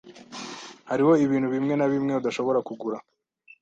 Hariho 0.89 1.13
ibintu 1.25 1.47
bimwe 1.55 1.73
na 1.75 1.87
bimwe 1.93 2.13
udashobora 2.19 2.59
kugura. 2.67 2.97